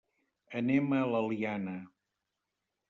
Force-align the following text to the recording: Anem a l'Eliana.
Anem 0.61 0.95
a 1.01 1.03
l'Eliana. 1.11 1.77